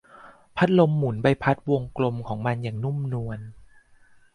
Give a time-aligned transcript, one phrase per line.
[0.57, 3.39] พัดลมหมุนใบพัดวงกลมของมันอย่างนุ่มนวล